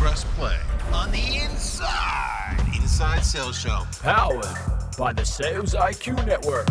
[0.00, 0.56] press play
[0.94, 3.82] on the Inside Inside Sales Show.
[4.00, 4.46] Powered
[4.96, 6.66] by the Sales IQ Network.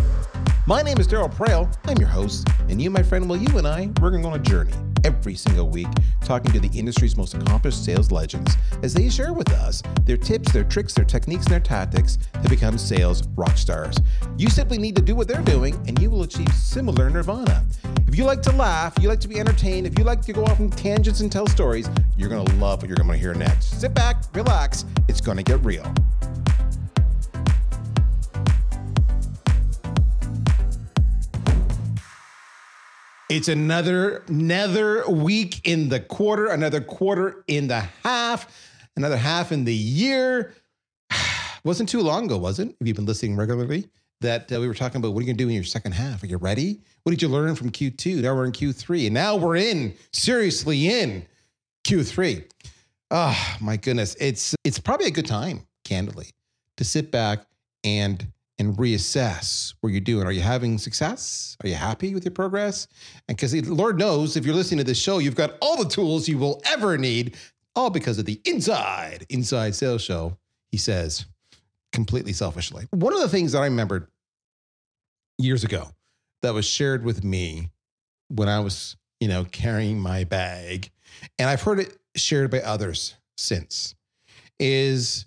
[0.66, 1.72] My name is Darryl Praill.
[1.86, 4.40] I'm your host, and you, my friend, well, you and I, we're going on a
[4.40, 4.74] journey
[5.04, 5.88] every single week
[6.24, 10.52] talking to the industry's most accomplished sales legends as they share with us their tips,
[10.52, 13.96] their tricks, their techniques, and their tactics to become sales rock stars.
[14.38, 17.66] You simply need to do what they're doing, and you will achieve similar nirvana.
[18.10, 20.44] If you like to laugh, you like to be entertained, if you like to go
[20.44, 21.88] off on tangents and tell stories,
[22.18, 23.80] you're going to love what you're going to hear next.
[23.80, 25.84] Sit back, relax, it's going to get real.
[33.30, 38.52] It's another another week in the quarter, another quarter in the half,
[38.98, 40.56] another half in the year.
[41.64, 42.76] Wasn't too long ago, was it?
[42.82, 43.88] If you've been listening regularly,
[44.22, 45.94] that uh, we were talking about what are you going to do in your second
[45.94, 46.24] half?
[46.24, 46.82] Are you ready?
[47.04, 48.22] What did you learn from Q2?
[48.22, 51.26] Now we're in Q3, and now we're in seriously in
[51.86, 52.44] Q3.
[53.12, 56.28] Oh my goodness, it's it's probably a good time, candidly,
[56.78, 57.46] to sit back
[57.84, 58.28] and
[58.60, 60.28] and reassess what you're doing.
[60.28, 61.58] Are you having success?
[61.64, 62.88] Are you happy with your progress?
[63.28, 66.28] And because Lord knows, if you're listening to this show, you've got all the tools
[66.28, 67.38] you will ever need,
[67.76, 70.38] all because of the Inside Inside Sales Show.
[70.72, 71.26] He says,
[72.00, 72.88] completely selfishly.
[72.92, 74.08] One of the things that I remembered
[75.38, 75.90] years ago
[76.42, 77.72] that was shared with me
[78.30, 80.92] when I was, you know, carrying my bag,
[81.38, 83.96] and I've heard it shared by others since,
[84.62, 85.26] is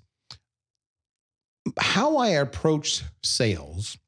[1.79, 3.99] how I approached sales,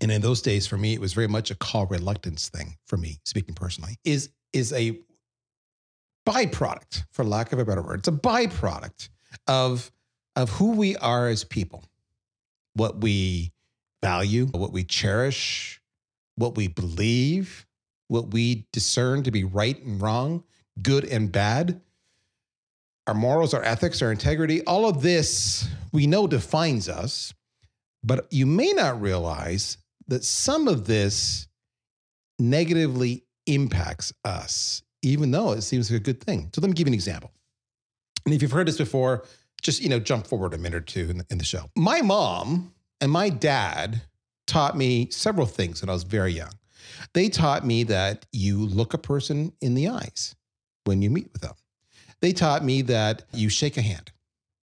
[0.00, 2.96] and in those days for me, it was very much a call reluctance thing for
[2.96, 4.98] me, speaking personally, is is a
[6.28, 8.00] byproduct, for lack of a better word.
[8.00, 9.10] It's a byproduct
[9.46, 9.92] of
[10.38, 11.84] of who we are as people,
[12.74, 13.52] what we
[14.02, 15.82] value, what we cherish,
[16.36, 17.66] what we believe,
[18.06, 20.44] what we discern to be right and wrong,
[20.80, 21.80] good and bad
[23.08, 27.32] our morals, our ethics, our integrity, all of this we know defines us.
[28.04, 31.48] But you may not realize that some of this
[32.38, 36.50] negatively impacts us, even though it seems like a good thing.
[36.54, 37.32] So let me give you an example.
[38.26, 39.24] And if you've heard this before,
[39.62, 41.70] just you know, jump forward a minute or two in the, in the show.
[41.76, 44.02] My mom and my dad
[44.46, 46.52] taught me several things when I was very young.
[47.12, 50.34] They taught me that you look a person in the eyes
[50.84, 51.54] when you meet with them
[52.20, 54.10] they taught me that you shake a hand.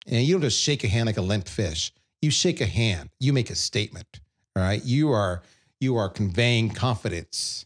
[0.07, 1.91] And you don't just shake a hand like a limp fish.
[2.21, 4.19] You shake a hand, you make a statement.
[4.55, 4.83] All right.
[4.83, 5.43] You are
[5.79, 7.65] you are conveying confidence.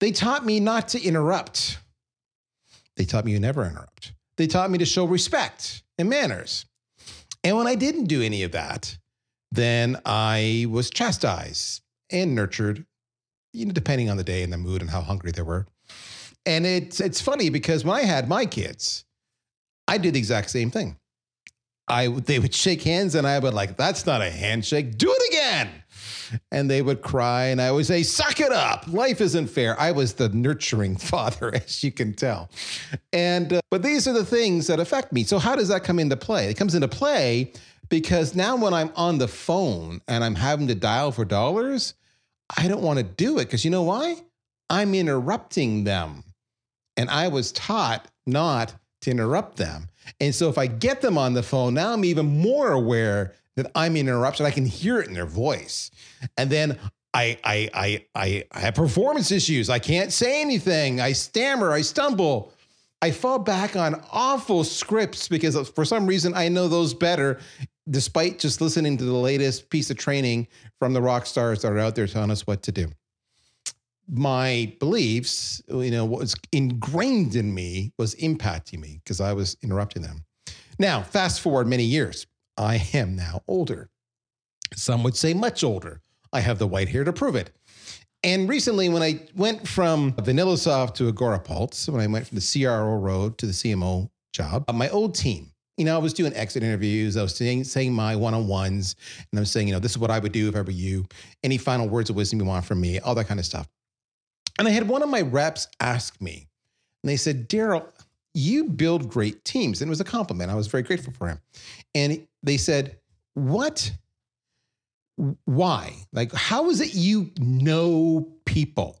[0.00, 1.78] They taught me not to interrupt.
[2.96, 4.12] They taught me you never interrupt.
[4.36, 6.66] They taught me to show respect and manners.
[7.42, 8.98] And when I didn't do any of that,
[9.50, 12.84] then I was chastised and nurtured,
[13.52, 15.66] you know, depending on the day and the mood and how hungry they were.
[16.44, 19.04] And it's it's funny because when I had my kids,
[19.88, 20.96] I did the exact same thing.
[21.88, 24.98] I they would shake hands and I would like, that's not a handshake.
[24.98, 25.81] Do it again.
[26.50, 28.86] And they would cry, and I would say, "Suck it up!
[28.88, 32.50] Life isn't fair." I was the nurturing father, as you can tell.
[33.12, 35.24] And uh, but these are the things that affect me.
[35.24, 36.50] So how does that come into play?
[36.50, 37.52] It comes into play
[37.88, 41.94] because now when I'm on the phone and I'm having to dial for dollars,
[42.56, 44.16] I don't want to do it because you know why?
[44.70, 46.24] I'm interrupting them.
[46.96, 49.88] And I was taught not to interrupt them.
[50.20, 53.70] And so if I get them on the phone, now I'm even more aware that
[53.74, 54.46] I'm in interruption.
[54.46, 55.90] I can hear it in their voice.
[56.36, 56.78] And then
[57.14, 59.68] I, I, I, I, I have performance issues.
[59.68, 61.00] I can't say anything.
[61.00, 61.72] I stammer.
[61.72, 62.52] I stumble.
[63.02, 67.40] I fall back on awful scripts because for some reason I know those better,
[67.90, 70.46] despite just listening to the latest piece of training
[70.78, 72.88] from the rock stars that are out there telling us what to do
[74.12, 79.56] my beliefs, you know, what was ingrained in me was impacting me because I was
[79.62, 80.24] interrupting them.
[80.78, 82.26] Now, fast forward many years,
[82.58, 83.88] I am now older.
[84.74, 86.00] Some would say much older.
[86.32, 87.50] I have the white hair to prove it.
[88.22, 92.96] And recently, when I went from VanillaSoft to Agorapulse, when I went from the CRO
[92.96, 96.62] road to the CMO job, uh, my old team, you know, I was doing exit
[96.62, 97.16] interviews.
[97.16, 98.94] I was saying, saying my one on ones,
[99.30, 101.06] and I'm saying, you know, this is what I would do if I were you.
[101.42, 103.66] Any final words of wisdom you want from me, all that kind of stuff.
[104.58, 106.48] And I had one of my reps ask me,
[107.02, 107.86] and they said, Darryl,
[108.34, 109.80] you build great teams.
[109.80, 110.50] And it was a compliment.
[110.50, 111.40] I was very grateful for him.
[111.94, 112.98] And they said,
[113.34, 113.92] What?
[115.44, 115.94] Why?
[116.12, 118.98] Like, how is it you know people?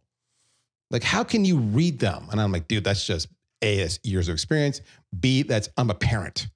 [0.90, 2.28] Like, how can you read them?
[2.30, 3.28] And I'm like, dude, that's just
[3.62, 4.82] A, that's years of experience.
[5.18, 6.48] B, that's I'm a parent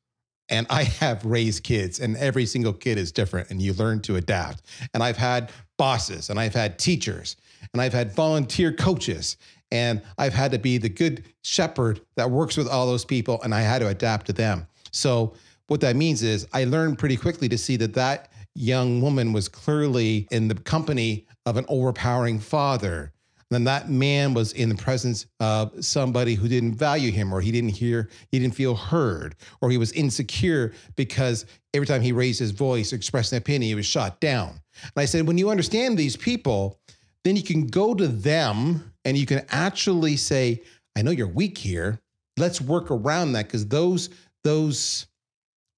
[0.48, 4.16] and I have raised kids, and every single kid is different, and you learn to
[4.16, 4.62] adapt.
[4.94, 7.37] And I've had bosses, and I've had teachers,
[7.73, 9.37] and I've had volunteer coaches,
[9.71, 13.55] And I've had to be the good shepherd that works with all those people and
[13.55, 14.67] I had to adapt to them.
[14.93, 15.35] So,
[15.69, 19.49] what that means is I learned pretty quickly to see that that young woman was
[19.49, 23.13] clearly in the company of an overpowering father.
[23.51, 27.53] then that man was in the presence of somebody who didn't value him, or he
[27.53, 32.41] didn't hear, he didn't feel heard, or he was insecure because every time he raised
[32.41, 34.51] his voice, expressed an opinion, he was shot down.
[34.83, 36.81] And I said, when you understand these people,
[37.26, 40.62] then you can go to them and you can actually say,
[40.96, 42.00] I know you're weak here.
[42.37, 44.11] Let's work around that because those,
[44.44, 45.06] those,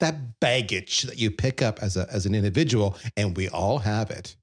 [0.01, 4.11] that baggage that you pick up as a as an individual, and we all have
[4.11, 4.37] it.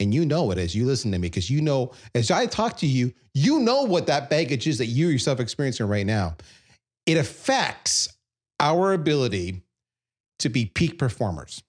[0.00, 2.78] And you know it as you listen to me, because you know, as I talk
[2.78, 6.36] to you, you know what that baggage is that you yourself experiencing right now.
[7.06, 8.08] It affects
[8.58, 9.62] our ability
[10.40, 11.62] to be peak performers.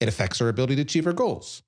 [0.00, 1.62] It affects our ability to achieve our goals.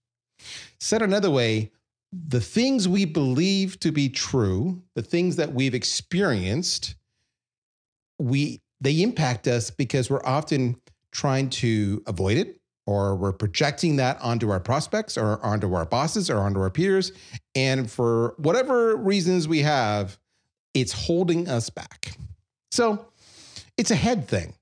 [0.81, 1.73] Said another way,
[2.13, 6.95] the things we believe to be true, the things that we've experienced,
[8.19, 14.21] we they impact us because we're often trying to avoid it or we're projecting that
[14.23, 17.13] onto our prospects or onto our bosses or onto our peers.
[17.55, 20.19] And for whatever reasons we have
[20.75, 22.17] it's holding us back.
[22.71, 23.09] So
[23.77, 24.55] it's a head thing.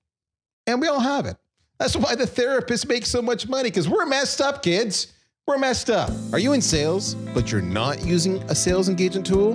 [0.66, 1.36] And we all have it.
[1.78, 5.12] That's why the therapist makes so much money because we're messed up kids
[5.46, 9.54] we're messed up are you in sales but you're not using a sales engagement tool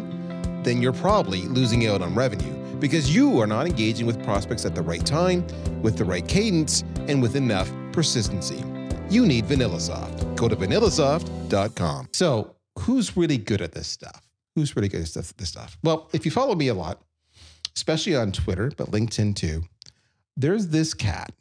[0.64, 4.76] then you're probably losing out on revenue because you are not engaging with prospects at
[4.76, 5.46] the right time,
[5.82, 8.64] with the right cadence, and with enough persistency.
[9.10, 10.36] You need VanillaSoft.
[10.36, 12.10] Go to vanillasoft.com.
[12.12, 14.22] So, who's really good at this stuff?
[14.56, 15.78] Who's really good at this stuff?
[15.84, 17.02] Well, if you follow me a lot,
[17.76, 19.64] especially on Twitter, but LinkedIn too,
[20.36, 21.32] there's this cat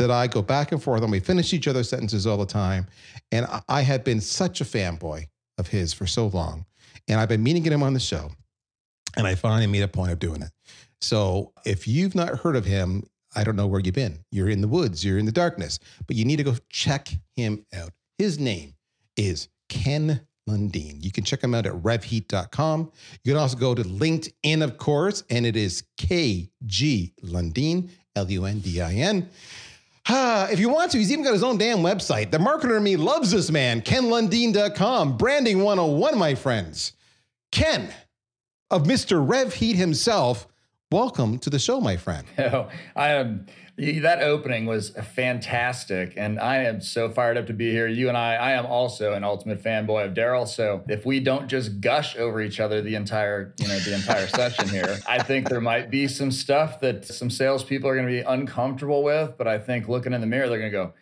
[0.00, 2.86] that I go back and forth and we finish each other's sentences all the time.
[3.30, 5.26] And I have been such a fanboy
[5.58, 6.64] of his for so long.
[7.06, 8.30] And I've been meaning to get him on the show.
[9.16, 10.50] And I finally made a point of doing it.
[11.02, 13.04] So if you've not heard of him,
[13.36, 14.18] I don't know where you've been.
[14.32, 17.64] You're in the woods, you're in the darkness, but you need to go check him
[17.74, 17.90] out.
[18.16, 18.74] His name
[19.16, 21.02] is Ken Lundin.
[21.04, 22.90] You can check him out at revheat.com.
[23.22, 28.46] You can also go to LinkedIn, of course, and it is KG Lundin, L U
[28.46, 29.28] N D I N.
[30.50, 32.30] If you want to, he's even got his own damn website.
[32.32, 35.16] The marketer in me loves this man, kenlundin.com.
[35.16, 36.92] Branding 101, my friends.
[37.52, 37.88] Ken,
[38.70, 39.24] of Mr.
[39.24, 40.48] RevHeat himself.
[40.92, 42.26] Welcome to the show, my friend.
[42.40, 43.46] Oh, I am.
[43.76, 47.86] That opening was fantastic, and I am so fired up to be here.
[47.86, 50.48] You and I, I am also an ultimate fanboy of Darryl.
[50.48, 54.26] So if we don't just gush over each other the entire, you know, the entire
[54.40, 58.12] session here, I think there might be some stuff that some salespeople are going to
[58.12, 59.38] be uncomfortable with.
[59.38, 60.94] But I think looking in the mirror, they're going to go,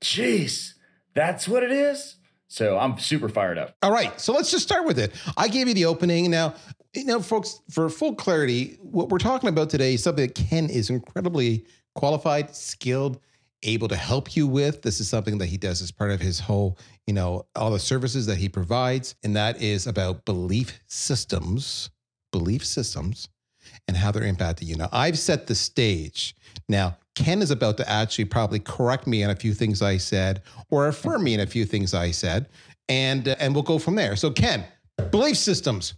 [0.00, 0.72] "Jeez,
[1.14, 2.16] that's what it is."
[2.54, 3.74] So I'm super fired up.
[3.82, 4.20] All right.
[4.20, 5.12] So let's just start with it.
[5.36, 6.30] I gave you the opening.
[6.30, 6.54] Now,
[6.94, 10.70] you know, folks, for full clarity, what we're talking about today is something that Ken
[10.70, 11.66] is incredibly
[11.96, 13.18] qualified, skilled,
[13.64, 14.82] able to help you with.
[14.82, 16.78] This is something that he does as part of his whole,
[17.08, 19.16] you know, all the services that he provides.
[19.24, 21.90] And that is about belief systems,
[22.30, 23.30] belief systems,
[23.88, 24.76] and how they're impacting you.
[24.76, 26.34] Now, I've set the stage.
[26.68, 30.42] Now, Ken is about to actually probably correct me on a few things I said
[30.70, 32.48] or affirm me in a few things I said.
[32.88, 34.16] And, uh, and we'll go from there.
[34.16, 34.64] So, Ken,
[35.10, 35.94] belief systems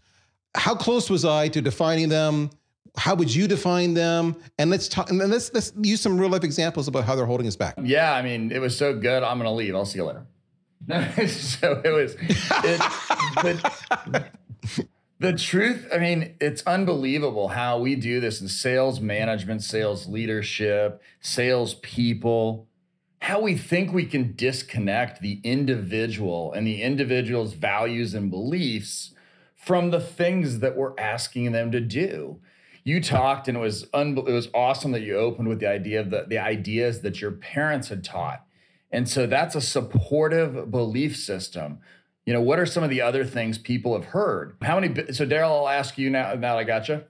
[0.56, 2.50] how close was I to defining them?
[2.96, 4.36] How would you define them?
[4.58, 5.10] And let's talk.
[5.10, 7.74] And let's let's use some real life examples about how they're holding us back.
[7.82, 9.22] Yeah, I mean, it was so good.
[9.22, 9.74] I'm gonna leave.
[9.74, 10.26] I'll see you later.
[11.28, 12.14] so it was.
[12.14, 12.80] It,
[13.42, 14.86] the,
[15.18, 15.88] the truth.
[15.92, 22.68] I mean, it's unbelievable how we do this in sales management, sales leadership, sales people.
[23.20, 29.14] How we think we can disconnect the individual and the individual's values and beliefs
[29.54, 32.38] from the things that we're asking them to do.
[32.84, 35.98] You talked, and it was un- it was awesome that you opened with the idea
[35.98, 38.44] of the, the ideas that your parents had taught.
[38.92, 41.80] And so that's a supportive belief system.
[42.26, 44.56] You know, what are some of the other things people have heard?
[44.60, 45.12] How many?
[45.12, 46.34] So, Darryl, I'll ask you now.
[46.34, 47.04] Now I got you.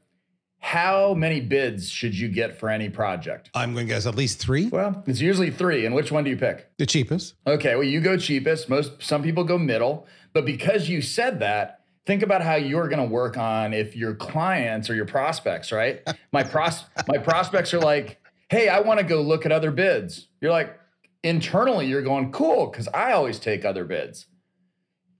[0.58, 3.50] How many bids should you get for any project?
[3.54, 4.68] I'm going to guess at least three.
[4.68, 5.86] Well, it's usually three.
[5.86, 6.70] And which one do you pick?
[6.78, 7.34] The cheapest.
[7.46, 7.76] Okay.
[7.76, 8.68] Well, you go cheapest.
[8.68, 13.06] Most some people go middle, but because you said that, think about how you're going
[13.06, 16.02] to work on if your clients or your prospects, right?
[16.32, 18.20] My pros my prospects are like,
[18.50, 20.78] "Hey, I want to go look at other bids." You're like,
[21.22, 24.26] internally you're going, "Cool, cuz I always take other bids."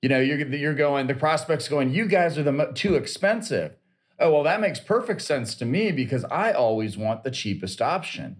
[0.02, 3.76] You know, you're you're going the prospects going, "You guys are the too expensive."
[4.18, 8.38] Oh, well, that makes perfect sense to me because I always want the cheapest option.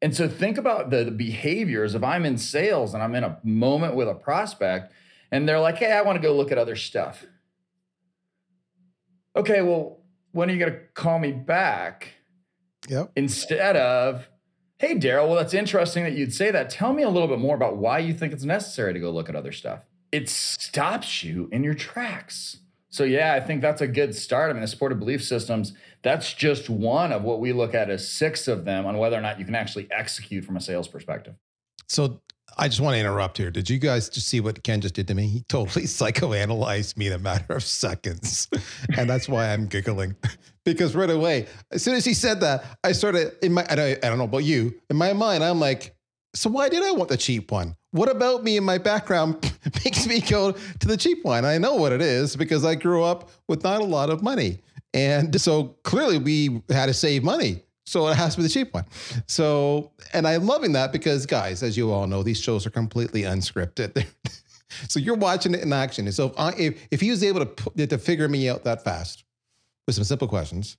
[0.00, 3.38] And so think about the, the behaviors if I'm in sales and I'm in a
[3.42, 4.92] moment with a prospect
[5.30, 7.26] and they're like, "Hey, I want to go look at other stuff."
[9.36, 10.00] okay, well,
[10.32, 12.14] when are you going to call me back?
[12.88, 13.12] Yep.
[13.16, 14.28] Instead of,
[14.78, 16.70] hey, Darryl, well, that's interesting that you'd say that.
[16.70, 19.28] Tell me a little bit more about why you think it's necessary to go look
[19.28, 19.80] at other stuff.
[20.16, 22.60] It stops you in your tracks.
[22.88, 24.48] So, yeah, I think that's a good start.
[24.48, 28.10] I mean, the supported belief systems, that's just one of what we look at as
[28.10, 31.34] six of them on whether or not you can actually execute from a sales perspective.
[31.86, 32.22] So
[32.56, 33.50] I just want to interrupt here.
[33.50, 35.26] Did you guys just see what Ken just did to me?
[35.26, 38.48] He totally psychoanalyzed me in a matter of seconds.
[38.96, 40.16] and that's why I'm giggling.
[40.64, 44.02] because right away, as soon as he said that, I started in my, I don't,
[44.02, 45.94] I don't know about you, in my mind, I'm like,
[46.34, 47.76] so why did I want the cheap one?
[47.96, 49.50] What about me and my background
[49.84, 51.46] makes me go to the cheap one?
[51.46, 54.58] I know what it is because I grew up with not a lot of money.
[54.92, 57.62] And so clearly we had to save money.
[57.86, 58.84] So it has to be the cheap one.
[59.26, 63.22] So, and I'm loving that because, guys, as you all know, these shows are completely
[63.22, 64.04] unscripted.
[64.88, 66.04] so you're watching it in action.
[66.06, 68.84] And so if, I, if, if he was able to, to figure me out that
[68.84, 69.24] fast
[69.86, 70.76] with some simple questions,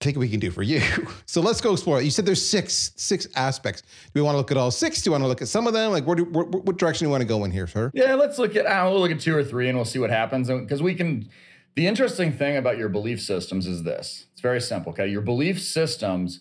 [0.00, 0.80] think we can do for you.
[1.26, 2.02] So let's go explore.
[2.02, 3.82] You said there's six six aspects.
[3.82, 5.00] Do we want to look at all six?
[5.00, 5.92] Do you want to look at some of them?
[5.92, 7.92] Like, where do, where, what direction do you want to go in here, sir?
[7.94, 8.66] Yeah, let's look at.
[8.66, 10.48] I we'll look at two or three, and we'll see what happens.
[10.48, 11.28] Because we can.
[11.76, 14.26] The interesting thing about your belief systems is this.
[14.32, 14.90] It's very simple.
[14.90, 16.40] Okay, your belief systems,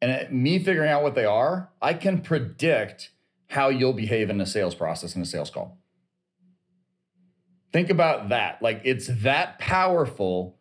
[0.00, 3.10] and it, me figuring out what they are, I can predict
[3.48, 5.78] how you'll behave in a sales process in a sales call.
[7.72, 8.62] Think about that.
[8.62, 10.59] Like it's that powerful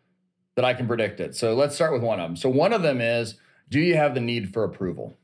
[0.59, 1.37] that I can predict it.
[1.37, 2.35] So let's start with one of them.
[2.35, 3.35] So one of them is
[3.69, 5.17] do you have the need for approval?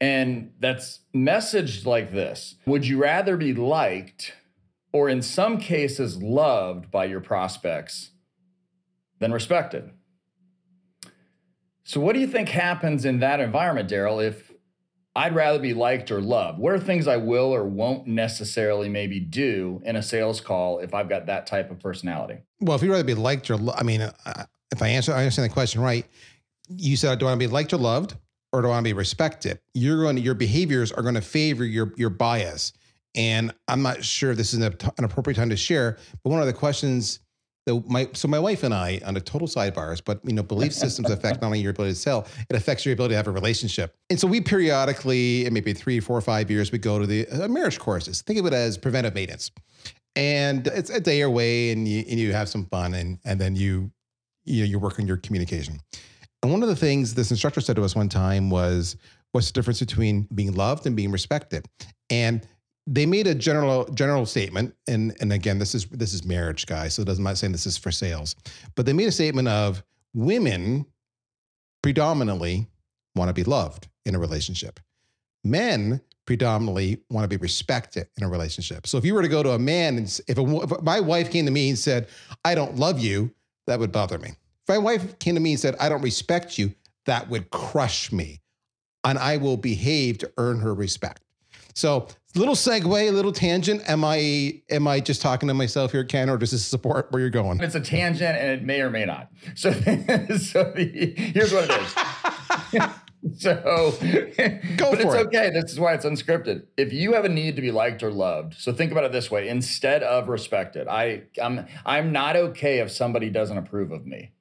[0.00, 4.32] And that's messaged like this Would you rather be liked
[4.92, 8.12] or, in some cases, loved by your prospects
[9.18, 9.90] than respected?
[11.82, 14.52] So, what do you think happens in that environment, Darryl, if
[15.16, 16.58] I'd rather be liked or loved?
[16.58, 20.92] What are things I will or won't necessarily maybe do in a sales call if
[20.92, 22.38] I've got that type of personality?
[22.60, 24.12] Well, if you'd rather be liked or, lo- I mean, uh,
[24.72, 26.04] if I answer, I understand the question right.
[26.68, 28.16] You said, do I want to be liked or loved,
[28.52, 29.60] or do I want to be respected?
[29.72, 32.72] You're going to, your behaviors are going to favor your your bias.
[33.14, 36.40] And I'm not sure if this is an, an appropriate time to share, but one
[36.40, 37.20] of the questions
[37.66, 40.72] that my so my wife and I on a total sidebars, but you know, belief
[40.72, 43.32] systems affect not only your ability to sell, it affects your ability to have a
[43.32, 43.96] relationship.
[44.10, 47.48] And so we periodically, in maybe three, four, five years, we go to the uh,
[47.48, 48.22] marriage courses.
[48.22, 49.50] Think of it as preventive maintenance
[50.16, 53.56] and it's a day away and you, and you have some fun and, and then
[53.56, 53.90] you,
[54.44, 55.80] you know, you work on your communication.
[56.42, 58.96] And one of the things this instructor said to us one time was,
[59.32, 61.66] what's the difference between being loved and being respected?
[62.10, 62.46] And
[62.86, 66.94] they made a general general statement, and and again, this is this is marriage, guys.
[66.94, 68.36] So it doesn't mind saying this is for sales,
[68.74, 70.86] but they made a statement of women
[71.82, 72.66] predominantly
[73.14, 74.80] want to be loved in a relationship.
[75.44, 78.86] Men predominantly want to be respected in a relationship.
[78.86, 81.30] So if you were to go to a man and if, a, if my wife
[81.30, 82.08] came to me and said,
[82.44, 83.30] "I don't love you,"
[83.66, 84.28] that would bother me.
[84.28, 86.74] If my wife came to me and said, "I don't respect you,"
[87.06, 88.40] that would crush me,
[89.04, 91.22] and I will behave to earn her respect.
[91.74, 93.82] So little segue, little tangent.
[93.88, 97.20] Am I am I just talking to myself here, Ken, or does this support where
[97.20, 97.60] you're going?
[97.60, 99.30] It's a tangent, and it may or may not.
[99.54, 99.72] So,
[100.38, 101.80] so the, here's what it
[102.76, 102.82] is.
[103.38, 103.54] So
[104.76, 105.26] Go but for it's it.
[105.28, 105.48] okay.
[105.48, 106.64] This is why it's unscripted.
[106.76, 109.30] If you have a need to be liked or loved, so think about it this
[109.30, 114.32] way: instead of respected, I I'm I'm not okay if somebody doesn't approve of me.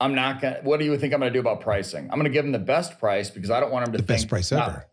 [0.00, 0.58] I'm not gonna.
[0.64, 2.08] What do you think I'm gonna do about pricing?
[2.10, 4.26] I'm gonna give them the best price because I don't want them to The best
[4.28, 4.86] price not, ever.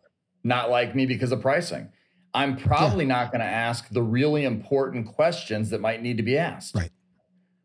[0.43, 1.89] not like me because of pricing.
[2.33, 6.37] I'm probably not going to ask the really important questions that might need to be
[6.37, 6.75] asked.
[6.75, 6.91] Right.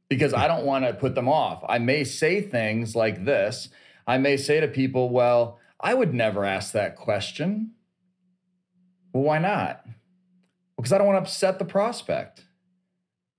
[0.08, 1.64] Because I don't want to put them off.
[1.68, 3.68] I may say things like this.
[4.06, 7.72] I may say to people, well, I would never ask that question.
[9.12, 9.84] Well, why not?
[10.76, 12.44] Because I don't want to upset the prospect.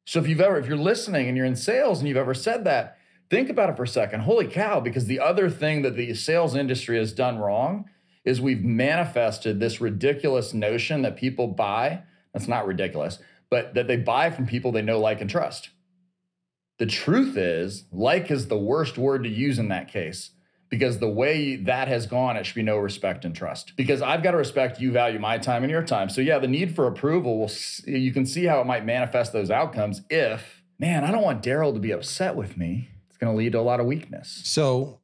[0.06, 2.66] So if you've ever, if you're listening and you're in sales and you've ever said
[2.66, 2.98] that,
[3.30, 4.22] think about it for a second.
[4.22, 7.90] Holy cow, because the other thing that the sales industry has done wrong
[8.26, 12.04] is we've manifested this ridiculous notion that people buy.
[12.34, 15.70] That's not ridiculous, but that they buy from people they know, like, and trust.
[16.80, 20.32] The truth is, like is the worst word to use in that case
[20.74, 23.74] because the way that has gone, it should be no respect and trust.
[23.76, 26.10] Because I've got to respect you, value my time and your time.
[26.10, 27.52] So, yeah, the need for approval will,
[27.86, 31.76] you can see how it might manifest those outcomes if, man, I don't want Darryl
[31.76, 32.90] to be upset with me.
[33.08, 34.42] It's going to lead to a lot of weakness.
[34.46, 35.00] So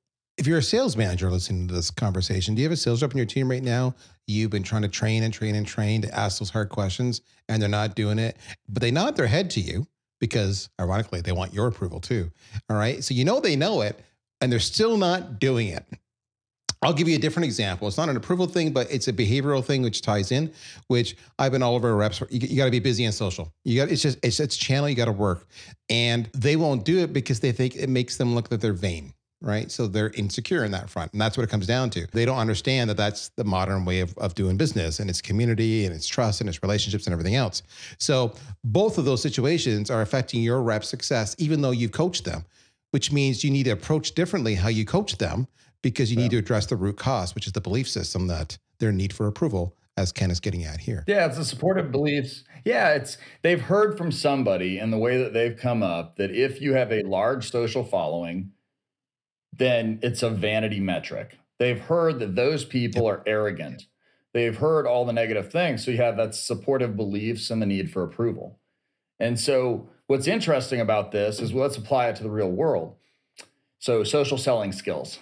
[0.49, 3.17] you're a sales manager listening to this conversation, do you have a sales rep in
[3.17, 3.93] your team right now?
[4.25, 7.61] You've been trying to train and train and train to ask those hard questions, and
[7.61, 8.35] they're not doing it,
[8.67, 9.85] but they nod their head to you
[10.19, 12.31] because, ironically, they want your approval too.
[12.67, 13.03] All right.
[13.03, 14.03] So you know they know it,
[14.41, 15.85] and they're still not doing it.
[16.81, 17.87] I'll give you a different example.
[17.87, 20.51] It's not an approval thing, but it's a behavioral thing which ties in.
[20.87, 22.21] Which I've been all over reps.
[22.31, 23.53] You, you got to be busy and social.
[23.65, 24.89] You got it's just it's it's channel.
[24.89, 25.45] You got to work,
[25.89, 29.13] and they won't do it because they think it makes them look that they're vain
[29.41, 29.71] right?
[29.71, 31.11] So they're insecure in that front.
[31.13, 32.07] And that's what it comes down to.
[32.11, 35.85] They don't understand that that's the modern way of, of doing business and it's community
[35.85, 37.63] and it's trust and it's relationships and everything else.
[37.97, 42.45] So both of those situations are affecting your rep success, even though you've coached them,
[42.91, 45.47] which means you need to approach differently how you coach them
[45.81, 46.23] because you yeah.
[46.23, 49.27] need to address the root cause, which is the belief system that their need for
[49.27, 51.03] approval as Ken is getting at here.
[51.07, 52.43] Yeah, it's the supportive beliefs.
[52.63, 56.61] Yeah, it's they've heard from somebody in the way that they've come up that if
[56.61, 58.51] you have a large social following,
[59.59, 61.37] then it's a vanity metric.
[61.59, 63.83] They've heard that those people are arrogant.
[64.33, 65.83] They've heard all the negative things.
[65.83, 68.59] So you have that supportive beliefs and the need for approval.
[69.19, 72.95] And so what's interesting about this is well, let's apply it to the real world.
[73.79, 75.19] So social selling skills,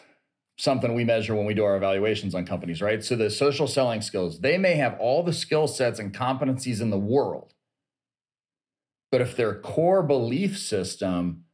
[0.58, 3.03] something we measure when we do our evaluations on companies, right?
[3.03, 6.91] So the social selling skills, they may have all the skill sets and competencies in
[6.91, 7.53] the world.
[9.12, 11.46] But if their core belief system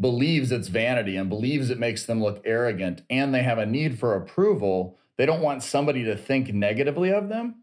[0.00, 3.98] believes it's vanity and believes it makes them look arrogant and they have a need
[3.98, 7.62] for approval, they don't want somebody to think negatively of them.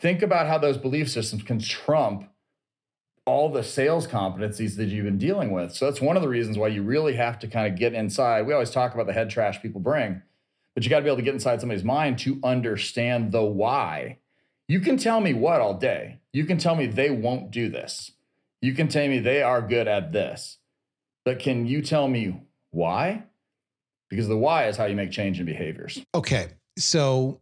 [0.00, 2.28] Think about how those belief systems can trump
[3.26, 5.72] all the sales competencies that you've been dealing with.
[5.72, 8.46] So that's one of the reasons why you really have to kind of get inside.
[8.46, 10.20] We always talk about the head trash people bring,
[10.74, 14.18] but you got to be able to get inside somebody's mind to understand the why.
[14.66, 16.20] You can tell me what all day.
[16.32, 18.12] You can tell me they won't do this.
[18.60, 20.58] You can tell me they are good at this
[21.24, 22.40] but can you tell me
[22.70, 23.24] why?
[24.10, 26.04] Because the why is how you make change in behaviors.
[26.14, 26.48] Okay.
[26.78, 27.40] So,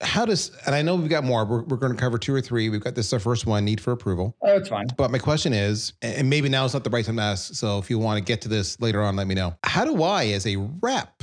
[0.00, 2.40] how does, and I know we've got more, we're, we're going to cover two or
[2.40, 2.68] three.
[2.68, 4.36] We've got this, our first one, need for approval.
[4.42, 4.88] Oh, it's fine.
[4.96, 7.54] But my question is, and maybe now is not the right time to ask.
[7.54, 9.54] So, if you want to get to this later on, let me know.
[9.64, 11.22] How do I, as a rep,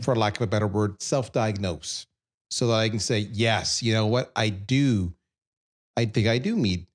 [0.00, 2.06] for lack of a better word, self diagnose
[2.50, 5.12] so that I can say, yes, you know what, I do,
[5.96, 6.86] I think I do need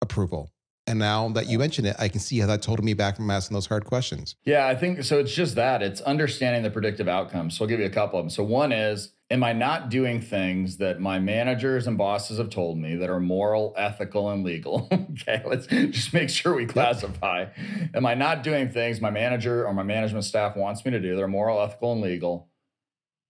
[0.00, 0.51] approval.
[0.86, 3.30] And now that you mention it, I can see how that's holding me back from
[3.30, 4.34] asking those hard questions.
[4.44, 5.20] Yeah, I think so.
[5.20, 7.56] It's just that it's understanding the predictive outcomes.
[7.56, 8.30] So I'll give you a couple of them.
[8.30, 12.78] So one is, am I not doing things that my managers and bosses have told
[12.78, 14.88] me that are moral, ethical, and legal?
[14.92, 17.46] okay, let's just make sure we classify.
[17.94, 21.14] Am I not doing things my manager or my management staff wants me to do
[21.14, 22.48] that are moral, ethical, and legal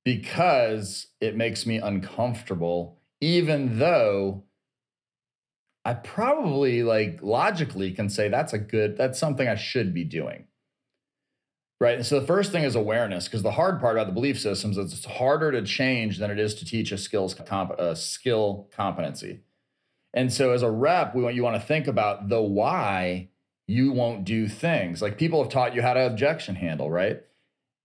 [0.05, 4.45] because it makes me uncomfortable, even though
[5.85, 10.47] I probably like logically can say that's a good, that's something I should be doing.
[11.81, 11.97] Right.
[11.97, 14.79] And so the first thing is awareness, because the hard part about the belief systems
[14.79, 18.69] is it's harder to change than it is to teach a skills comp- a skill
[18.73, 19.41] competency.
[20.15, 23.31] And so as a rep, we want you want to think about the why
[23.67, 25.03] you won't do things.
[25.03, 27.23] Like people have taught you how to objection handle, right?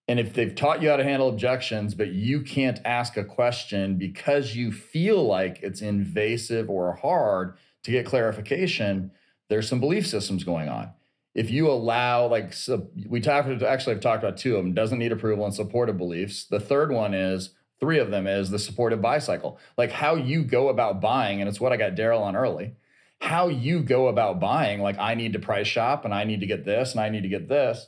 [0.08, 3.98] And if they've taught you how to handle objections, but you can't ask a question
[3.98, 9.12] because you feel like it's invasive or hard, to get clarification,
[9.48, 10.92] there's some belief systems going on.
[11.34, 15.00] If you allow, like, so we talked actually, I've talked about two of them doesn't
[15.00, 16.44] need approval and supportive beliefs.
[16.44, 20.44] The third one is three of them is the supportive buy cycle, like how you
[20.44, 21.40] go about buying.
[21.40, 22.76] And it's what I got Darryl on early.
[23.22, 26.46] How you go about buying, like, I need to price shop and I need to
[26.46, 27.88] get this and I need to get this.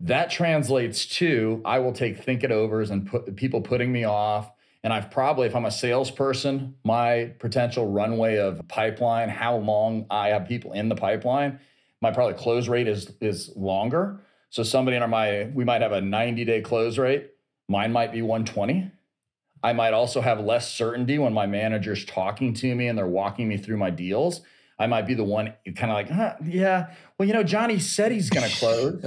[0.00, 4.50] That translates to I will take think it overs and put people putting me off
[4.86, 10.28] and I've probably, if I'm a salesperson, my potential runway of pipeline, how long I
[10.28, 11.58] have people in the pipeline,
[12.00, 14.20] my probably close rate is is longer.
[14.50, 17.32] So somebody in our my we might have a 90 day close rate.
[17.68, 18.92] Mine might be 120.
[19.60, 23.48] I might also have less certainty when my manager's talking to me and they're walking
[23.48, 24.42] me through my deals.
[24.78, 28.12] I might be the one kind of like, huh, yeah, well, you know, Johnny said
[28.12, 29.04] he's going to close,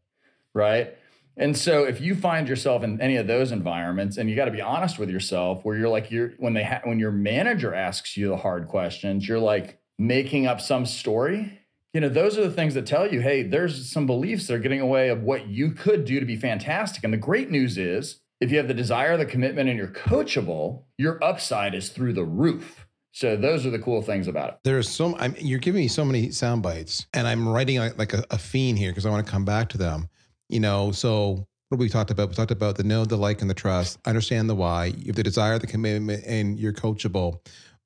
[0.54, 0.96] right?
[1.38, 4.50] And so if you find yourself in any of those environments and you got to
[4.50, 8.16] be honest with yourself where you're like you're when they ha- when your manager asks
[8.16, 11.60] you the hard questions, you're like making up some story.
[11.94, 14.58] You know, those are the things that tell you, hey, there's some beliefs that are
[14.58, 17.04] getting away of what you could do to be fantastic.
[17.04, 20.82] And the great news is if you have the desire, the commitment, and you're coachable,
[20.98, 22.86] your upside is through the roof.
[23.12, 24.58] So those are the cool things about it.
[24.64, 28.24] There's so I'm, you're giving me so many sound bites, and I'm writing like, a,
[28.30, 30.08] a fiend here because I want to come back to them
[30.48, 32.28] you know, so what we talked about?
[32.28, 33.98] We talked about the know, the like, and the trust.
[34.06, 34.86] Understand the why.
[34.86, 37.40] You have the desire, the commitment, and you're coachable.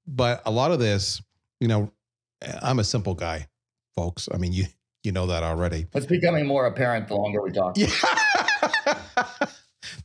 [0.07, 1.21] But a lot of this,
[1.61, 1.93] you know,
[2.61, 3.49] I'm a simple guy,
[3.97, 4.29] folks.
[4.33, 4.67] I mean, you
[5.03, 5.87] you know that already.
[5.95, 7.77] It's becoming more apparent the longer we talk.
[7.77, 7.89] Yeah.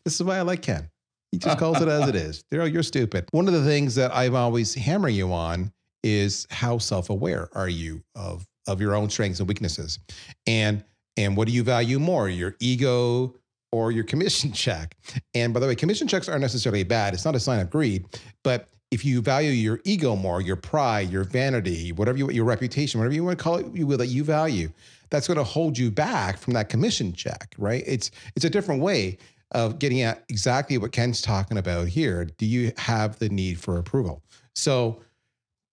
[0.04, 0.90] this is why I like Ken.
[1.32, 2.44] He just calls it as it is.
[2.52, 3.28] Darryl, you're stupid.
[3.32, 5.72] One of the things that I'm always hammering you on
[6.04, 10.00] is how self-aware are you of of your own strengths and weaknesses,
[10.48, 10.84] and
[11.18, 13.36] and what do you value more, your ego
[13.72, 14.96] or your commission check.
[15.34, 17.14] And by the way, commission checks aren't necessarily bad.
[17.14, 18.06] It's not a sign of greed,
[18.44, 23.00] but if you value your ego more, your pride, your vanity, whatever you your reputation,
[23.00, 24.72] whatever you want to call it, you will that you value,
[25.10, 27.84] that's going to hold you back from that commission check, right?
[27.86, 29.18] It's it's a different way
[29.52, 32.26] of getting at exactly what Ken's talking about here.
[32.38, 34.22] Do you have the need for approval?
[34.56, 35.02] So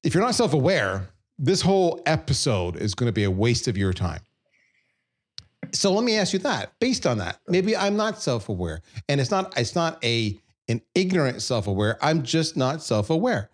[0.03, 3.93] if you're not self-aware, this whole episode is going to be a waste of your
[3.93, 4.21] time.
[5.75, 6.73] So let me ask you that.
[6.79, 11.43] Based on that, maybe I'm not self-aware, and it's not it's not a an ignorant
[11.43, 11.99] self-aware.
[12.01, 13.51] I'm just not self-aware.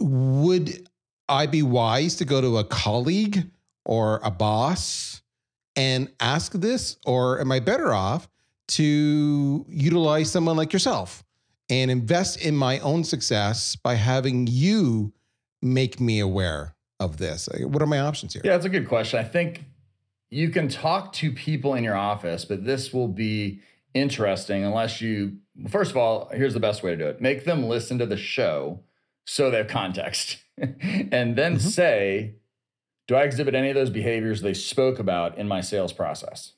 [0.00, 0.88] Would
[1.28, 3.50] I be wise to go to a colleague
[3.84, 5.22] or a boss
[5.76, 8.28] and ask this, or am I better off
[8.68, 11.22] to utilize someone like yourself
[11.70, 15.12] and invest in my own success by having you
[15.62, 17.48] make me aware of this?
[17.60, 18.42] What are my options here?
[18.44, 19.20] Yeah, that's a good question.
[19.20, 19.64] I think
[20.30, 23.60] you can talk to people in your office, but this will be
[23.94, 25.38] interesting unless you,
[25.68, 28.16] first of all, here's the best way to do it make them listen to the
[28.16, 28.80] show
[29.26, 31.68] so they have context, and then mm-hmm.
[31.68, 32.34] say,
[33.06, 36.54] Do I exhibit any of those behaviors they spoke about in my sales process?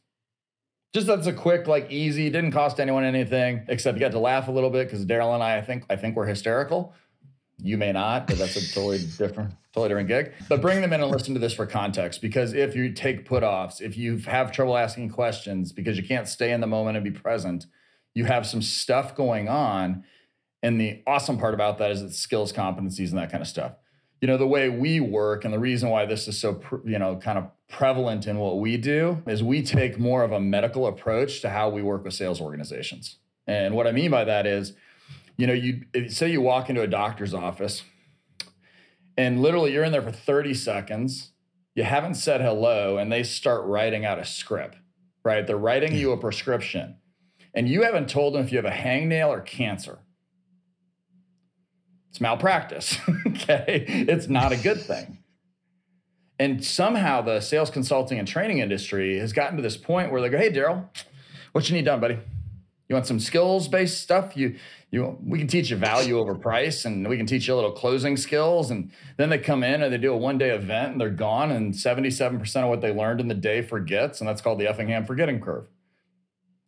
[0.93, 4.49] Just that's a quick, like easy, didn't cost anyone anything, except you got to laugh
[4.49, 6.95] a little bit because Darryl and I, I think, I think we're hysterical.
[7.63, 10.33] You may not, but that's a totally different, totally different gig.
[10.49, 12.23] But bring them in and listen to this for context.
[12.23, 16.29] Because if you take put offs, if you have trouble asking questions because you can't
[16.29, 17.67] stay in the moment and be present,
[18.15, 20.05] you have some stuff going on.
[20.63, 23.73] And the awesome part about that is it's skills, competencies, and that kind of stuff.
[24.21, 27.17] You know, the way we work and the reason why this is so, you know,
[27.17, 31.41] kind of prevalent in what we do is we take more of a medical approach
[31.41, 33.17] to how we work with sales organizations.
[33.47, 34.75] And what I mean by that is,
[35.41, 37.83] you know, you say you walk into a doctor's office
[39.17, 41.33] and literally you're in there for 30 seconds,
[41.75, 44.77] you haven't said hello, and they start writing out a script,
[45.25, 45.47] right?
[45.47, 46.97] They're writing you a prescription,
[47.55, 50.01] and you haven't told them if you have a hangnail or cancer.
[52.11, 53.85] It's malpractice, okay?
[53.87, 55.19] It's not a good thing.
[56.39, 60.29] And somehow the sales consulting and training industry has gotten to this point where they
[60.29, 60.89] go, hey, Darryl,
[61.53, 62.19] what you need done, buddy?
[62.91, 64.37] You want some skills based stuff?
[64.37, 64.57] You
[64.91, 67.71] you we can teach you value over price and we can teach you a little
[67.71, 71.01] closing skills and then they come in and they do a one day event and
[71.01, 74.59] they're gone and 77% of what they learned in the day forgets and that's called
[74.59, 75.67] the Ebbinghaus forgetting curve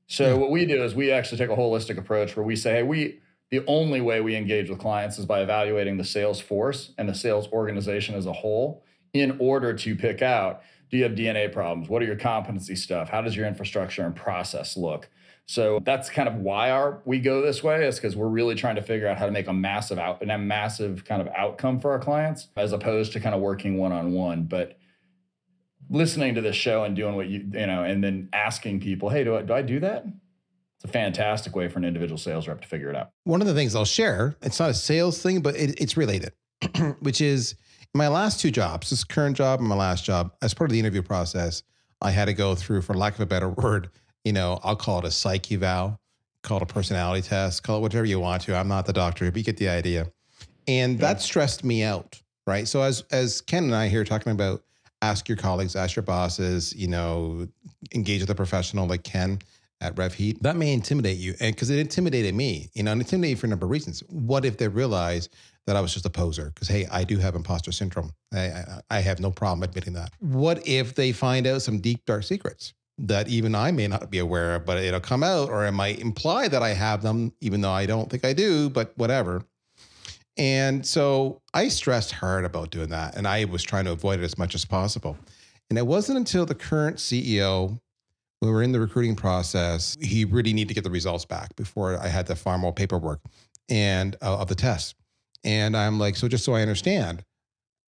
[0.06, 0.34] so yeah.
[0.34, 3.18] what we do is we actually take a holistic approach where we say hey we
[3.50, 7.14] the only way we engage with clients is by evaluating the sales force and the
[7.14, 11.88] sales organization as a whole in order to pick out do you have dna problems
[11.88, 15.08] what are your competency stuff how does your infrastructure and process look
[15.46, 18.76] so that's kind of why our we go this way is because we're really trying
[18.76, 21.80] to figure out how to make a massive out and a massive kind of outcome
[21.80, 24.44] for our clients as opposed to kind of working one on one.
[24.44, 24.78] But
[25.90, 29.24] listening to this show and doing what you you know, and then asking people, hey,
[29.24, 30.06] do I do I do that?
[30.76, 33.10] It's a fantastic way for an individual sales rep to figure it out.
[33.24, 36.32] One of the things I'll share, it's not a sales thing, but it, it's related,
[37.00, 37.54] which is
[37.94, 40.80] my last two jobs, this current job and my last job, as part of the
[40.80, 41.62] interview process,
[42.00, 43.90] I had to go through, for lack of a better word,
[44.24, 46.00] you know, I'll call it a psyche eval,
[46.42, 48.56] call it a personality test, call it whatever you want to.
[48.56, 50.10] I'm not the doctor, but you get the idea.
[50.68, 52.68] And that stressed me out, right?
[52.68, 54.62] So as as Ken and I here talking about
[55.02, 57.48] ask your colleagues, ask your bosses, you know,
[57.94, 59.40] engage with a professional like Ken
[59.80, 61.34] at RevHeat, that may intimidate you.
[61.40, 64.00] And because it intimidated me, you know, and intimidated for a number of reasons.
[64.08, 65.28] What if they realize
[65.66, 66.52] that I was just a poser?
[66.54, 68.12] Because hey, I do have imposter syndrome.
[68.32, 70.12] I, I, I have no problem admitting that.
[70.20, 72.72] What if they find out some deep dark secrets?
[72.98, 75.98] That even I may not be aware of, but it'll come out or it might
[76.00, 79.44] imply that I have them, even though I don't think I do, but whatever.
[80.36, 83.16] And so I stressed hard about doing that.
[83.16, 85.16] And I was trying to avoid it as much as possible.
[85.68, 87.78] And it wasn't until the current CEO,
[88.40, 91.98] we were in the recruiting process, he really needed to get the results back before
[91.98, 93.20] I had the more paperwork
[93.68, 94.96] and uh, of the test.
[95.44, 97.24] And I'm like, so just so I understand,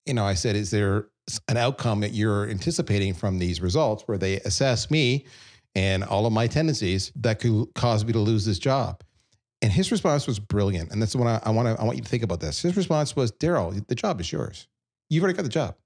[0.06, 1.06] you know, I said, is there
[1.48, 5.24] an outcome that you're anticipating from these results where they assess me
[5.74, 9.02] and all of my tendencies that could cause me to lose this job.
[9.62, 10.92] And his response was brilliant.
[10.92, 12.62] And that's what I, I want to, I want you to think about this.
[12.62, 14.68] His response was, Darryl, the job is yours.
[15.08, 15.76] You've already got the job.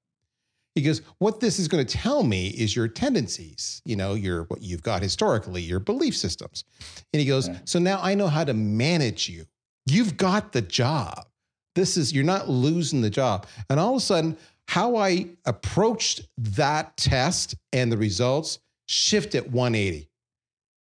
[0.75, 4.45] He goes, what this is going to tell me is your tendencies, you know, your
[4.45, 6.65] what you've got historically, your belief systems.
[7.13, 7.59] And he goes, yeah.
[7.65, 9.47] so now I know how to manage you.
[9.87, 11.27] You've got the job.
[11.79, 13.47] This is you're not losing the job.
[13.71, 14.37] And all of a sudden,
[14.67, 20.11] how I approached that test and the results shifted 180.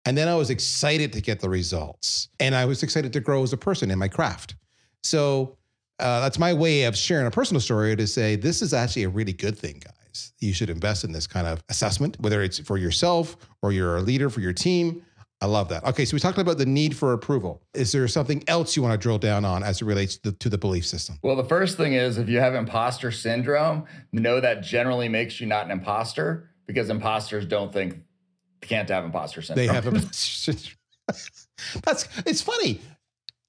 [0.05, 2.29] And then I was excited to get the results.
[2.39, 4.55] And I was excited to grow as a person in my craft.
[5.03, 5.57] So
[5.99, 9.09] uh, that's my way of sharing a personal story to say this is actually a
[9.09, 10.33] really good thing, guys.
[10.39, 14.01] You should invest in this kind of assessment, whether it's for yourself or you're a
[14.01, 15.05] leader for your team.
[15.39, 15.83] I love that.
[15.85, 17.61] Okay, so we talked about the need for approval.
[17.75, 20.37] Is there something else you want to drill down on as it relates to the,
[20.37, 21.19] to the belief system?
[21.21, 25.45] Well, the first thing is if you have imposter syndrome, know that generally makes you
[25.45, 27.99] not an imposter because imposters don't think
[28.61, 29.67] can't have imposter syndrome.
[29.67, 29.91] They have a
[31.83, 32.81] That's it's funny.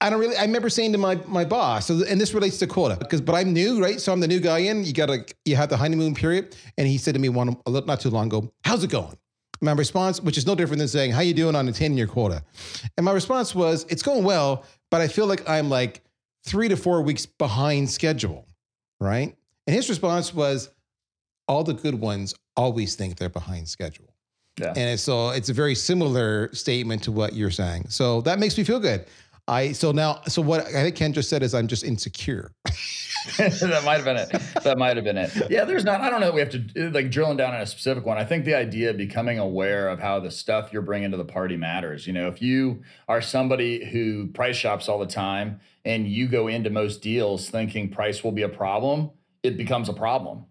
[0.01, 0.37] I don't really.
[0.37, 3.35] I remember saying to my my boss, so, and this relates to quota because, but
[3.35, 3.99] I'm new, right?
[3.99, 4.85] So I'm the new guy in.
[4.85, 7.99] You gotta, you have the honeymoon period, and he said to me one little not
[7.99, 9.17] too long ago, "How's it going?"
[9.61, 12.43] My response, which is no different than saying, "How you doing on attaining your quota?"
[12.97, 16.03] And my response was, "It's going well, but I feel like I'm like
[16.45, 18.47] three to four weeks behind schedule,
[18.99, 19.35] right?"
[19.67, 20.69] And his response was,
[21.47, 24.13] "All the good ones always think they're behind schedule."
[24.59, 24.73] Yeah.
[24.75, 27.87] And so it's a very similar statement to what you're saying.
[27.89, 29.05] So that makes me feel good.
[29.49, 32.51] I so now so what I think Ken just said is I'm just insecure.
[33.37, 34.29] that might have been it.
[34.63, 35.31] That might have been it.
[35.49, 36.01] Yeah, there's not.
[36.01, 36.31] I don't know.
[36.31, 38.17] We have to like drilling down on a specific one.
[38.17, 41.25] I think the idea of becoming aware of how the stuff you're bringing to the
[41.25, 42.05] party matters.
[42.05, 46.47] You know, if you are somebody who price shops all the time and you go
[46.47, 49.09] into most deals thinking price will be a problem,
[49.41, 50.45] it becomes a problem,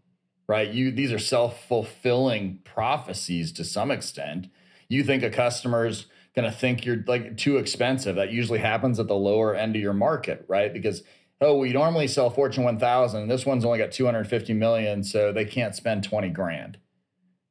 [0.48, 0.68] right?
[0.68, 4.48] You these are self fulfilling prophecies to some extent.
[4.88, 6.06] You think a customer's
[6.38, 8.16] going to think you're like too expensive.
[8.16, 10.72] That usually happens at the lower end of your market, right?
[10.72, 11.02] Because
[11.40, 15.74] oh, we normally sell Fortune 1000, this one's only got 250 million, so they can't
[15.74, 16.78] spend 20 grand.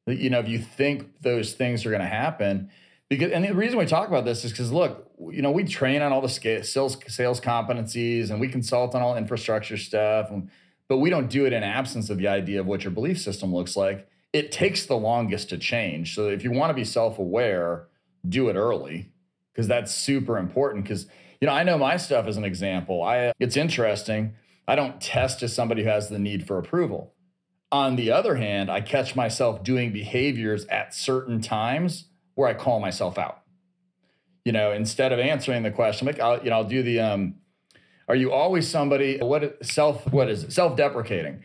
[0.06, 2.70] You know, if you think those things are going to happen,
[3.08, 6.02] because and the reason we talk about this is because look, you know, we train
[6.02, 10.50] on all the sales sales competencies and we consult on all infrastructure stuff, and,
[10.88, 13.54] but we don't do it in absence of the idea of what your belief system
[13.54, 14.08] looks like.
[14.32, 16.14] It takes the longest to change.
[16.14, 17.88] So if you want to be self aware
[18.26, 19.12] do it early
[19.52, 20.84] because that's super important.
[20.84, 21.06] Because,
[21.40, 23.02] you know, I know my stuff as an example.
[23.02, 24.34] I it's interesting.
[24.66, 27.14] I don't test as somebody who has the need for approval.
[27.70, 32.80] On the other hand, I catch myself doing behaviors at certain times where I call
[32.80, 33.42] myself out.
[34.44, 37.34] You know, instead of answering the question, like I'll, you know, I'll do the um,
[38.08, 40.52] are you always somebody what self what is it?
[40.52, 41.42] Self-deprecating.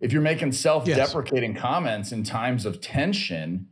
[0.00, 1.62] If you're making self-deprecating yes.
[1.62, 3.68] comments in times of tension,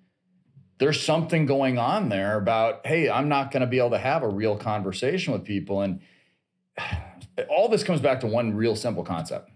[0.83, 4.25] there's something going on there about, hey, I'm not going to be able to have
[4.25, 5.81] a real conversation with people.
[5.81, 6.01] And
[7.49, 9.49] all this comes back to one real simple concept.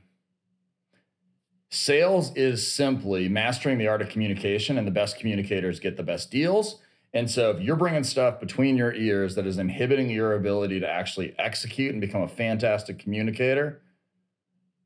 [1.68, 6.30] Sales is simply mastering the art of communication, and the best communicators get the best
[6.30, 6.78] deals.
[7.12, 10.88] And so, if you're bringing stuff between your ears that is inhibiting your ability to
[10.88, 13.82] actually execute and become a fantastic communicator,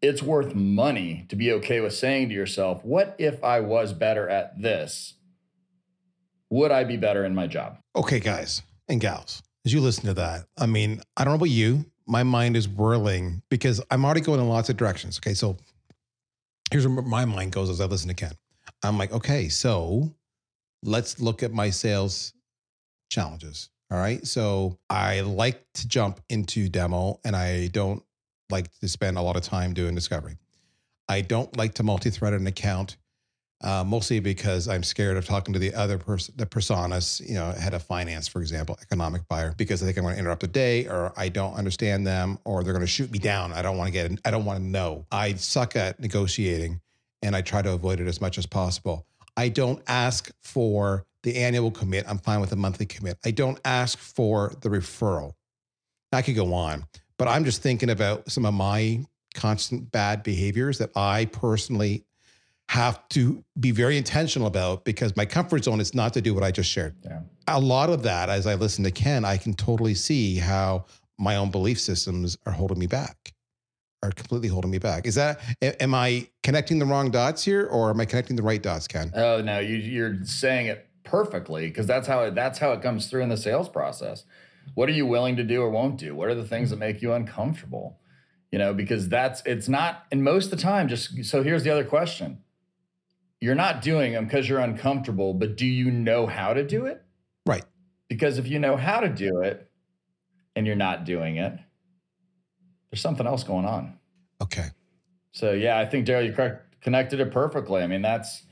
[0.00, 4.26] it's worth money to be okay with saying to yourself, What if I was better
[4.26, 5.16] at this?
[6.50, 7.78] Would I be better in my job?
[7.96, 11.50] Okay, guys and gals, as you listen to that, I mean, I don't know about
[11.50, 11.84] you.
[12.06, 15.18] My mind is whirling because I'm already going in lots of directions.
[15.18, 15.56] Okay, so
[16.70, 18.32] here's where my mind goes as I listen to Ken.
[18.82, 20.12] I'm like, okay, so
[20.82, 22.32] let's look at my sales
[23.10, 23.70] challenges.
[23.90, 24.24] All right.
[24.26, 28.02] So I like to jump into demo and I don't
[28.50, 30.36] like to spend a lot of time doing discovery.
[31.08, 32.96] I don't like to multi thread an account
[33.62, 37.50] uh, mostly because I'm scared of talking to the other person, the personas, you know,
[37.52, 40.48] head of finance, for example, economic buyer, because I think I'm going to interrupt a
[40.48, 43.52] day or I don't understand them or they're going to shoot me down.
[43.52, 45.04] I don't want to get, I don't want to know.
[45.12, 46.80] I suck at negotiating
[47.22, 49.06] and I try to avoid it as much as possible.
[49.36, 52.06] I don't ask for the annual commit.
[52.08, 53.18] I'm fine with the monthly commit.
[53.24, 55.32] I don't ask for the referral.
[56.12, 56.86] I could go on,
[57.18, 62.04] but I'm just thinking about some of my constant bad behaviors that I personally
[62.70, 66.44] have to be very intentional about because my comfort zone is not to do what
[66.44, 66.94] I just shared.
[67.04, 67.22] Yeah.
[67.48, 70.84] A lot of that, as I listen to Ken, I can totally see how
[71.18, 73.34] my own belief systems are holding me back,
[74.04, 75.08] are completely holding me back.
[75.08, 78.62] Is that, am I connecting the wrong dots here or am I connecting the right
[78.62, 79.10] dots, Ken?
[79.16, 83.10] Oh, no, you, you're saying it perfectly because that's how it, that's how it comes
[83.10, 84.22] through in the sales process.
[84.74, 86.14] What are you willing to do or won't do?
[86.14, 86.84] What are the things that mm-hmm.
[86.84, 87.98] make you uncomfortable?
[88.52, 91.70] You know, because that's, it's not, and most of the time, just so here's the
[91.70, 92.44] other question
[93.40, 97.02] you're not doing them because you're uncomfortable, but do you know how to do it?
[97.46, 97.64] Right.
[98.08, 99.70] Because if you know how to do it
[100.54, 101.58] and you're not doing it,
[102.90, 103.98] there's something else going on.
[104.42, 104.66] Okay.
[105.32, 107.82] So yeah, I think Darryl, you connected it perfectly.
[107.82, 108.42] I mean, that's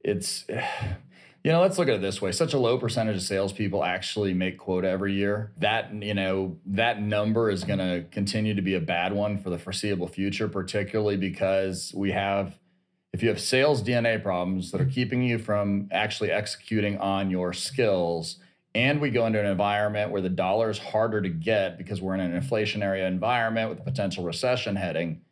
[0.00, 0.44] it's
[1.44, 2.32] you know, let's look at it this way.
[2.32, 5.52] Such a low percentage of salespeople actually make quota every year.
[5.58, 9.50] That, you know, that number is going to continue to be a bad one for
[9.50, 12.58] the foreseeable future, particularly because we have
[13.16, 17.54] if you have sales DNA problems that are keeping you from actually executing on your
[17.54, 18.40] skills,
[18.74, 22.12] and we go into an environment where the dollar is harder to get because we're
[22.12, 25.22] in an inflationary environment with a potential recession heading,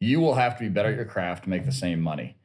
[0.00, 2.38] you will have to be better at your craft to make the same money.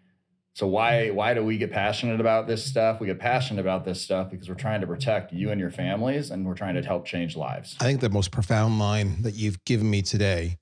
[0.56, 2.99] So why why do we get passionate about this stuff?
[2.99, 6.32] We get passionate about this stuff because we're trying to protect you and your families
[6.32, 7.77] and we're trying to help change lives.
[7.80, 10.58] I think the most profound line that you've given me today,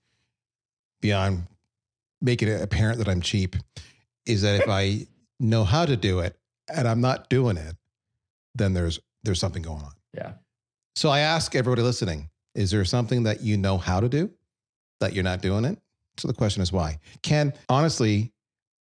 [1.01, 1.47] beyond
[2.21, 3.55] making it apparent that I'm cheap,
[4.25, 5.07] is that if I
[5.39, 6.37] know how to do it
[6.73, 7.75] and I'm not doing it,
[8.55, 9.91] then there's there's something going on.
[10.13, 10.33] Yeah.
[10.95, 14.29] So I ask everybody listening, is there something that you know how to do
[14.99, 15.79] that you're not doing it?
[16.17, 16.99] So the question is why?
[17.21, 18.33] Ken, honestly,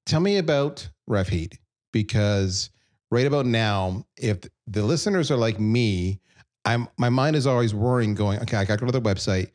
[0.07, 1.59] tell me about RevHeat
[1.93, 2.71] because
[3.11, 6.21] right about now, if the listeners are like me,
[6.65, 9.51] I'm my mind is always worrying, going, okay, I got to go to the website,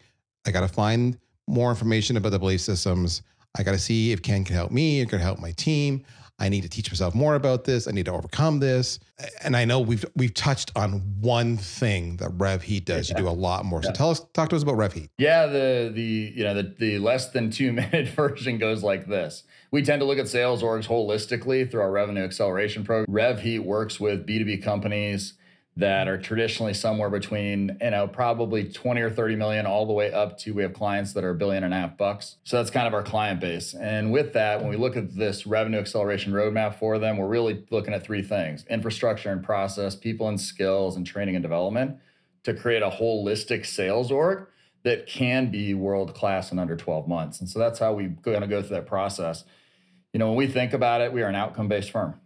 [0.46, 1.18] I got to find
[1.48, 3.22] more information about the belief systems.
[3.56, 6.06] I got to see if Ken can help me, it can help my team.
[6.40, 7.88] I need to teach myself more about this.
[7.88, 9.00] I need to overcome this.
[9.44, 13.08] And I know we've we've touched on one thing that RevHeat does.
[13.08, 13.84] You do a lot more.
[13.84, 15.10] So tell us, talk to us about RevHeat.
[15.18, 19.44] Yeah, the the you know the the less than two minute version goes like this.
[19.72, 23.08] We tend to look at sales orgs holistically through our revenue acceleration program.
[23.14, 25.36] RevHeat works with B2B companies
[25.76, 30.12] that are traditionally somewhere between you know probably 20 or 30 million all the way
[30.12, 32.36] up to we have clients that are a billion and a half bucks.
[32.44, 33.74] So that's kind of our client base.
[33.74, 37.66] And with that when we look at this revenue acceleration roadmap for them we're really
[37.72, 41.98] looking at three things infrastructure and process people and skills and training and development
[42.44, 44.48] to create a holistic sales org
[44.84, 47.40] that can be world class in under 12 months.
[47.40, 49.46] And so that's how we're going to go through that process.
[50.12, 52.20] You know when we think about it we are an outcome based firm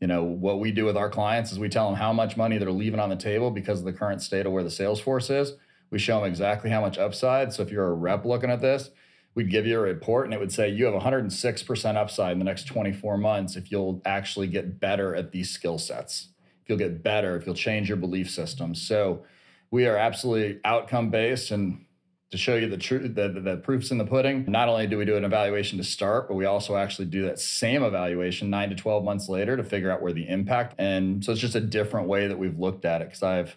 [0.00, 2.58] you know what we do with our clients is we tell them how much money
[2.58, 5.30] they're leaving on the table because of the current state of where the sales force
[5.30, 5.54] is.
[5.90, 7.52] We show them exactly how much upside.
[7.52, 8.90] So if you're a rep looking at this
[9.36, 12.44] we'd give you a report and it would say you have 106% upside in the
[12.44, 16.30] next 24 months if you'll actually get better at these skill sets.
[16.62, 18.74] If you'll get better if you'll change your belief system.
[18.74, 19.24] So
[19.70, 21.84] we are absolutely outcome based and
[22.30, 24.44] to show you the truth, the, the, proofs in the pudding.
[24.48, 27.38] Not only do we do an evaluation to start, but we also actually do that
[27.38, 30.74] same evaluation nine to 12 months later to figure out where the impact.
[30.78, 33.56] And so it's just a different way that we've looked at it because I've,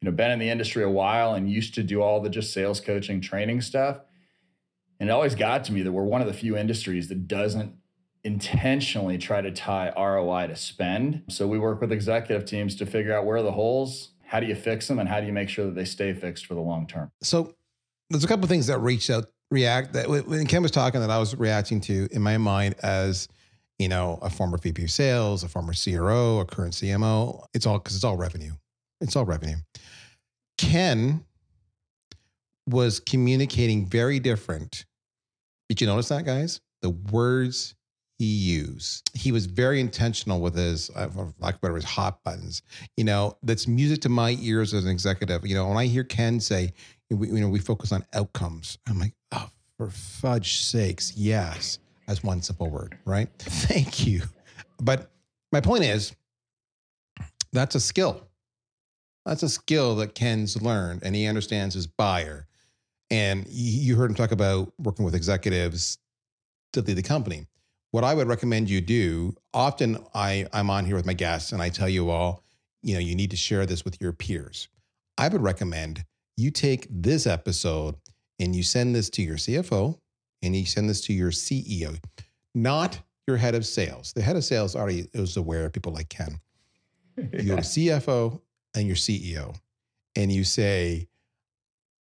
[0.00, 2.52] you know, been in the industry a while and used to do all the just
[2.52, 3.98] sales coaching training stuff.
[5.00, 7.74] And it always got to me that we're one of the few industries that doesn't
[8.22, 11.24] intentionally try to tie ROI to spend.
[11.28, 14.46] So we work with executive teams to figure out where are the holes, how do
[14.46, 16.60] you fix them, and how do you make sure that they stay fixed for the
[16.60, 17.10] long term.
[17.22, 17.54] So
[18.10, 21.10] there's a couple of things that reached out react that when Ken was talking that
[21.10, 23.28] I was reacting to in my mind as
[23.78, 27.44] you know a former VP of sales, a former CRO, a current CMO.
[27.54, 28.52] It's all because it's all revenue.
[29.00, 29.56] It's all revenue.
[30.58, 31.24] Ken
[32.68, 34.86] was communicating very different.
[35.68, 36.60] Did you notice that, guys?
[36.82, 37.74] The words
[38.18, 39.10] he used.
[39.14, 42.62] He was very intentional with his, like whatever his hot buttons.
[42.96, 45.44] You know, that's music to my ears as an executive.
[45.46, 46.72] You know, when I hear Ken say,
[47.14, 48.78] we, you know, we focus on outcomes.
[48.88, 53.28] I'm like, oh, for fudge sakes, yes, as one simple word, right?
[53.38, 54.22] Thank you.
[54.80, 55.10] But
[55.52, 56.14] my point is,
[57.52, 58.28] that's a skill.
[59.24, 62.46] That's a skill that Ken's learned, and he understands his buyer.
[63.10, 65.98] And you heard him talk about working with executives
[66.72, 67.46] to lead the company.
[67.92, 71.62] What I would recommend you do, often I, I'm on here with my guests and
[71.62, 72.42] I tell you all,
[72.82, 74.68] you know, you need to share this with your peers.
[75.16, 76.04] I would recommend
[76.36, 77.96] you take this episode
[78.38, 79.98] and you send this to your CFO
[80.42, 81.98] and you send this to your CEO,
[82.54, 84.12] not your head of sales.
[84.12, 86.40] The head of sales already is aware of people like Ken.
[87.16, 88.40] You go to CFO
[88.74, 89.56] and your CEO
[90.16, 91.08] and you say,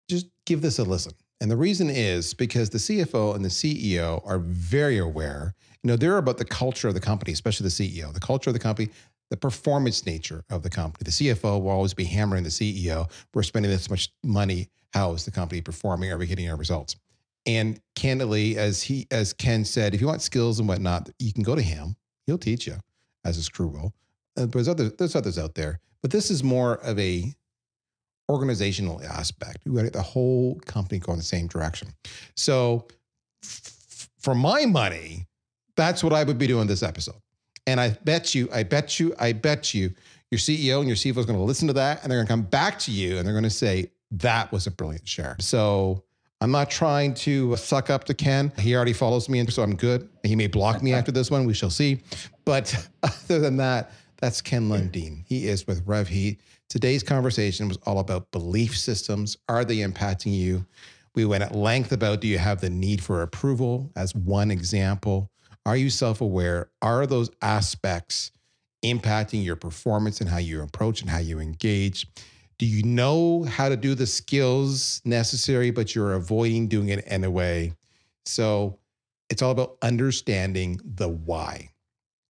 [0.08, 1.12] just give this a listen.
[1.40, 5.54] And the reason is because the CFO and the CEO are very aware.
[5.82, 8.54] You know, they're about the culture of the company, especially the CEO, the culture of
[8.54, 8.90] the company,
[9.32, 11.04] the performance nature of the company.
[11.04, 13.10] The CFO will always be hammering the CEO.
[13.32, 14.68] We're spending this much money.
[14.92, 16.12] How is the company performing?
[16.12, 16.96] Are we hitting our results?
[17.46, 21.44] And candidly, as he as Ken said, if you want skills and whatnot, you can
[21.44, 21.96] go to him.
[22.26, 22.76] He'll teach you,
[23.24, 23.94] as his crew will.
[24.36, 27.34] Uh, there's others, there's others out there, but this is more of a
[28.28, 29.60] organizational aspect.
[29.64, 31.88] We got to get the whole company going the same direction.
[32.36, 32.86] So,
[33.42, 35.26] f- for my money,
[35.74, 37.22] that's what I would be doing this episode.
[37.66, 39.92] And I bet you, I bet you, I bet you,
[40.30, 42.32] your CEO and your CFO is going to listen to that and they're going to
[42.32, 45.36] come back to you and they're going to say, that was a brilliant share.
[45.40, 46.04] So
[46.40, 48.52] I'm not trying to suck up to Ken.
[48.58, 50.08] He already follows me, and so I'm good.
[50.24, 51.46] He may block me after this one.
[51.46, 52.00] We shall see.
[52.44, 55.24] But other than that, that's Ken Lundin.
[55.26, 56.38] He is with RevHeat.
[56.68, 59.36] Today's conversation was all about belief systems.
[59.48, 60.66] Are they impacting you?
[61.14, 65.30] We went at length about do you have the need for approval as one example?
[65.64, 66.70] Are you self aware?
[66.80, 68.32] Are those aspects
[68.84, 72.06] impacting your performance and how you approach and how you engage?
[72.58, 77.74] Do you know how to do the skills necessary, but you're avoiding doing it anyway?
[78.24, 78.78] So
[79.30, 81.70] it's all about understanding the why.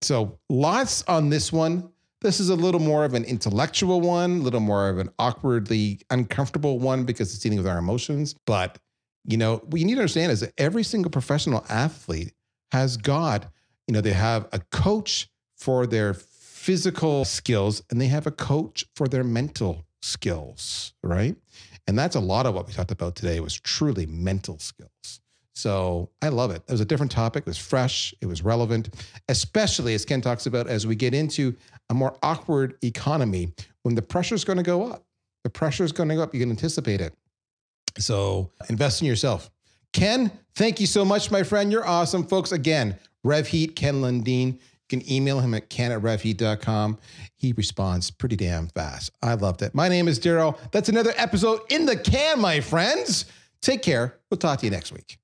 [0.02, 1.90] So lots on this one.
[2.20, 6.00] This is a little more of an intellectual one, a little more of an awkwardly
[6.10, 8.34] uncomfortable one because it's dealing with our emotions.
[8.46, 8.78] But
[9.24, 12.32] you know, what you need to understand is that every single professional athlete
[12.72, 13.44] has got,
[13.86, 18.86] you know, they have a coach for their physical skills and they have a coach
[18.96, 21.36] for their mental skills, right?
[21.86, 25.20] And that's a lot of what we talked about today was truly mental skills.
[25.54, 26.62] So I love it.
[26.66, 27.42] It was a different topic.
[27.42, 28.14] It was fresh.
[28.22, 28.88] It was relevant,
[29.28, 31.54] especially as Ken talks about as we get into
[31.90, 33.52] a more awkward economy
[33.82, 35.04] when the pressure is going to go up.
[35.44, 36.32] The pressure is going to go up.
[36.32, 37.12] You can anticipate it.
[37.98, 39.50] So invest in yourself.
[39.92, 41.70] Ken, thank you so much, my friend.
[41.70, 42.24] You're awesome.
[42.24, 44.54] Folks, again, RevHeat, Ken Lundin.
[44.54, 46.98] You can email him at ken at revheat.com.
[47.36, 49.10] He responds pretty damn fast.
[49.22, 49.74] I loved it.
[49.74, 50.58] My name is Darryl.
[50.70, 53.26] That's another episode in the can, my friends.
[53.60, 54.18] Take care.
[54.30, 55.18] We'll talk to you next week.